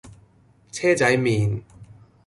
[0.71, 1.61] 車仔麪